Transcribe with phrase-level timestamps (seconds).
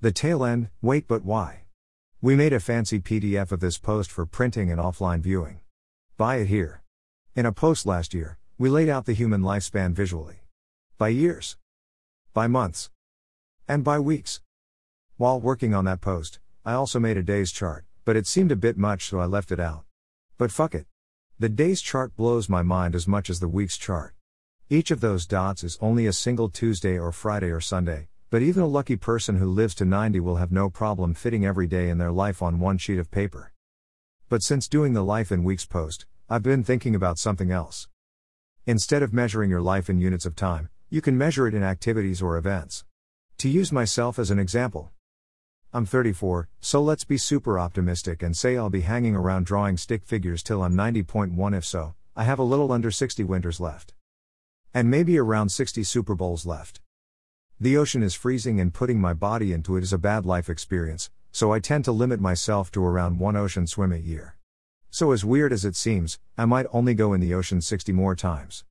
[0.00, 1.62] The tail end, wait but why?
[2.20, 5.58] We made a fancy PDF of this post for printing and offline viewing.
[6.16, 6.82] Buy it here.
[7.34, 10.42] In a post last year, we laid out the human lifespan visually.
[10.98, 11.56] By years.
[12.32, 12.90] By months.
[13.66, 14.40] And by weeks.
[15.16, 18.56] While working on that post, I also made a days chart, but it seemed a
[18.56, 19.82] bit much so I left it out.
[20.36, 20.86] But fuck it.
[21.40, 24.14] The days chart blows my mind as much as the weeks chart.
[24.70, 28.62] Each of those dots is only a single Tuesday or Friday or Sunday, but even
[28.62, 31.96] a lucky person who lives to 90 will have no problem fitting every day in
[31.96, 33.52] their life on one sheet of paper.
[34.28, 37.88] But since doing the Life in Weeks post, I've been thinking about something else.
[38.66, 42.20] Instead of measuring your life in units of time, you can measure it in activities
[42.20, 42.84] or events.
[43.38, 44.92] To use myself as an example,
[45.72, 50.04] I'm 34, so let's be super optimistic and say I'll be hanging around drawing stick
[50.04, 53.94] figures till I'm 90.1 if so, I have a little under 60 winters left.
[54.74, 56.80] And maybe around 60 Super Bowls left.
[57.60, 61.10] The ocean is freezing and putting my body into it is a bad life experience,
[61.32, 64.36] so I tend to limit myself to around one ocean swim a year.
[64.90, 68.14] So, as weird as it seems, I might only go in the ocean 60 more
[68.14, 68.64] times.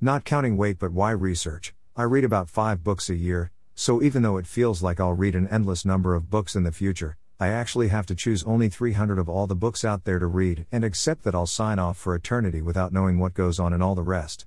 [0.00, 4.22] Not counting Wait But Why research, I read about 5 books a year, so even
[4.22, 7.48] though it feels like I'll read an endless number of books in the future, I
[7.48, 10.84] actually have to choose only 300 of all the books out there to read and
[10.84, 14.02] accept that I'll sign off for eternity without knowing what goes on in all the
[14.02, 14.46] rest.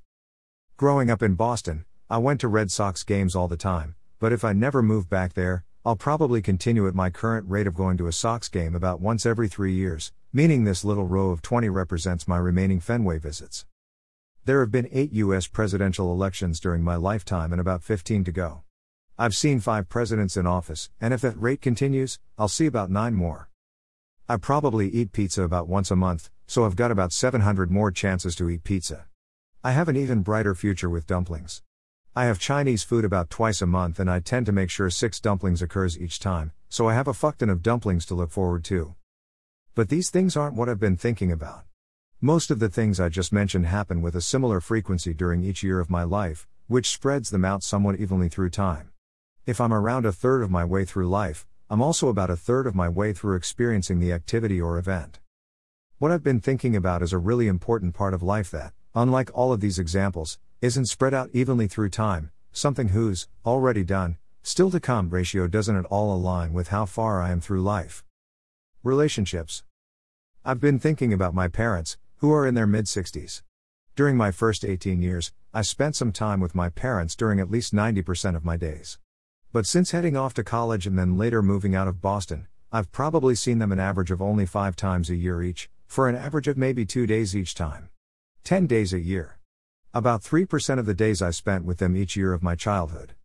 [0.76, 4.44] Growing up in Boston, I went to Red Sox games all the time, but if
[4.44, 8.08] I never move back there, I'll probably continue at my current rate of going to
[8.08, 12.28] a Sox game about once every three years, meaning this little row of 20 represents
[12.28, 13.68] my remaining Fenway visits.
[14.44, 15.46] There have been eight U.S.
[15.46, 18.64] presidential elections during my lifetime and about 15 to go.
[19.16, 23.14] I've seen five presidents in office, and if that rate continues, I'll see about nine
[23.14, 23.52] more.
[24.28, 28.36] I probably eat pizza about once a month, so I've got about 700 more chances
[28.38, 29.06] to eat pizza.
[29.64, 31.62] I have an even brighter future with dumplings.
[32.20, 35.22] I have Chinese food about twice a month and I tend to make sure six
[35.22, 38.96] dumplings occurs each time, so I have a fuckton of dumplings to look forward to.
[39.74, 41.64] But these things aren't what I've been thinking about.
[42.20, 45.80] Most of the things I just mentioned happen with a similar frequency during each year
[45.80, 48.90] of my life, which spreads them out somewhat evenly through time.
[49.46, 52.68] If I'm around a third of my way through life, I'm also about a third
[52.68, 55.20] of my way through experiencing the activity or event.
[56.00, 59.54] What I've been thinking about is a really important part of life that, unlike all
[59.54, 64.80] of these examples, isn't spread out evenly through time, something whose, already done, still to
[64.80, 68.04] come ratio doesn't at all align with how far I am through life.
[68.84, 69.64] Relationships.
[70.44, 73.42] I've been thinking about my parents, who are in their mid 60s.
[73.96, 77.74] During my first 18 years, I spent some time with my parents during at least
[77.74, 79.00] 90% of my days.
[79.54, 83.34] But since heading off to college and then later moving out of Boston, I've probably
[83.34, 86.58] seen them an average of only five times a year each, for an average of
[86.58, 87.90] maybe two days each time.
[88.44, 89.39] 10 days a year.
[89.92, 93.16] About 3% of the days I spent with them each year of my childhood.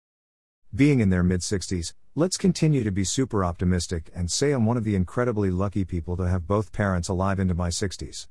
[0.74, 4.78] Being in their mid 60s, let's continue to be super optimistic and say I'm one
[4.78, 8.28] of the incredibly lucky people to have both parents alive into my 60s.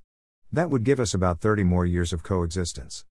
[0.51, 3.05] That would give us about 30 more years of coexistence.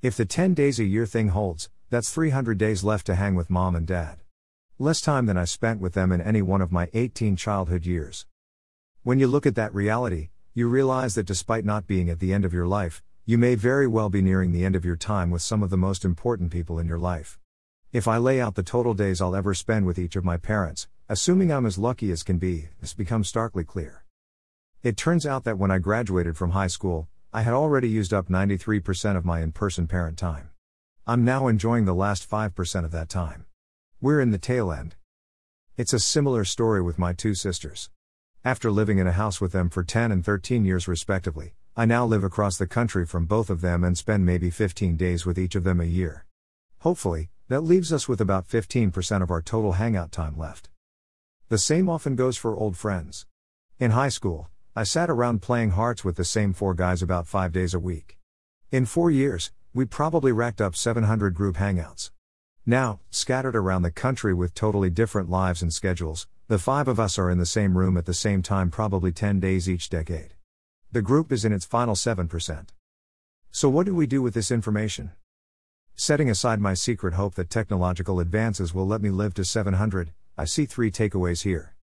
[0.00, 3.50] If the 10 days a year thing holds, that's 300 days left to hang with
[3.50, 4.18] mom and dad.
[4.78, 8.26] Less time than I spent with them in any one of my 18 childhood years.
[9.02, 12.44] When you look at that reality, you realize that despite not being at the end
[12.44, 15.42] of your life, you may very well be nearing the end of your time with
[15.42, 17.38] some of the most important people in your life.
[17.92, 20.88] If I lay out the total days I'll ever spend with each of my parents,
[21.10, 24.02] assuming I'm as lucky as can be, this becomes starkly clear.
[24.82, 28.30] It turns out that when I graduated from high school, I had already used up
[28.30, 30.48] 93% of my in person parent time.
[31.06, 33.44] I'm now enjoying the last 5% of that time.
[34.00, 34.96] We're in the tail end.
[35.76, 37.90] It's a similar story with my two sisters.
[38.42, 42.04] After living in a house with them for 10 and 13 years respectively, I now
[42.04, 45.54] live across the country from both of them and spend maybe 15 days with each
[45.54, 46.26] of them a year.
[46.80, 50.70] Hopefully, that leaves us with about 15% of our total hangout time left.
[51.50, 53.26] The same often goes for old friends.
[53.78, 57.52] In high school, I sat around playing hearts with the same four guys about five
[57.52, 58.18] days a week.
[58.72, 62.10] In four years, we probably racked up 700 group hangouts.
[62.66, 67.20] Now, scattered around the country with totally different lives and schedules, the five of us
[67.20, 70.34] are in the same room at the same time, probably 10 days each decade.
[70.90, 72.68] The group is in its final 7%.
[73.50, 75.12] So, what do we do with this information?
[75.94, 80.46] Setting aside my secret hope that technological advances will let me live to 700, I
[80.46, 81.74] see three takeaways here.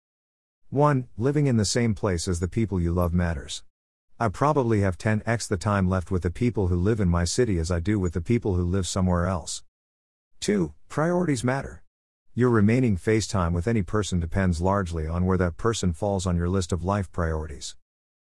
[0.71, 1.07] 1.
[1.19, 3.61] Living in the same place as the people you love matters.
[4.19, 7.59] I probably have 10x the time left with the people who live in my city
[7.59, 9.61] as I do with the people who live somewhere else.
[10.39, 10.73] 2.
[10.89, 11.83] Priorities matter.
[12.33, 16.35] Your remaining face time with any person depends largely on where that person falls on
[16.35, 17.75] your list of life priorities.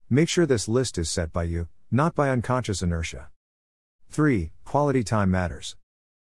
[0.09, 3.29] Make sure this list is set by you, not by unconscious inertia.
[4.09, 4.51] 3.
[4.63, 5.75] Quality time matters.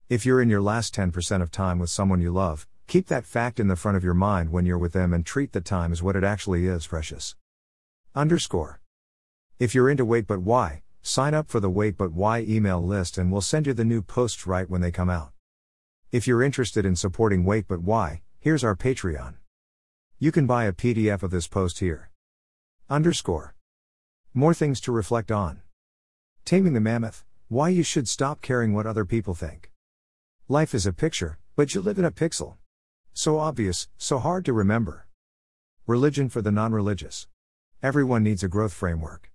[0.08, 3.58] If you're in your last 10% of time with someone you love, Keep that fact
[3.58, 6.02] in the front of your mind when you're with them and treat the time as
[6.02, 7.34] what it actually is precious.
[8.14, 8.81] Underscore.
[9.58, 13.19] If you're into Wait But Why, sign up for the Wait But Why email list
[13.19, 15.32] and we'll send you the new posts right when they come out.
[16.12, 19.34] If you're interested in supporting Wait But Why, here's our Patreon.
[20.19, 22.10] You can buy a PDF of this post here.
[22.88, 23.53] Underscore.
[24.36, 25.60] More things to reflect on.
[26.44, 29.70] Taming the Mammoth Why you should stop caring what other people think.
[30.48, 32.56] Life is a picture, but you live in a pixel.
[33.12, 35.06] So obvious, so hard to remember.
[35.86, 37.28] Religion for the non religious.
[37.81, 39.31] Everyone needs a growth framework.